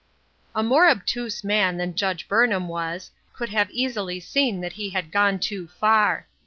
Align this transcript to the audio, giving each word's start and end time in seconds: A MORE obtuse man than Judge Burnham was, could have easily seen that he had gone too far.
A 0.55 0.63
MORE 0.63 0.89
obtuse 0.89 1.43
man 1.43 1.77
than 1.77 1.93
Judge 1.93 2.27
Burnham 2.27 2.67
was, 2.67 3.11
could 3.33 3.49
have 3.49 3.69
easily 3.69 4.19
seen 4.19 4.59
that 4.61 4.73
he 4.73 4.89
had 4.89 5.11
gone 5.11 5.37
too 5.37 5.67
far. 5.67 6.25